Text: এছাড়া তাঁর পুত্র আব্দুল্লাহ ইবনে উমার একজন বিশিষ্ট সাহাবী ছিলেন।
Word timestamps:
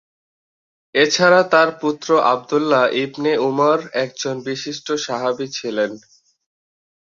এছাড়া 0.95 1.41
তাঁর 1.51 1.69
পুত্র 1.81 2.09
আব্দুল্লাহ 2.33 2.83
ইবনে 3.03 3.31
উমার 3.47 3.79
একজন 4.03 4.35
বিশিষ্ট 4.47 4.87
সাহাবী 5.05 5.47
ছিলেন। 5.57 5.91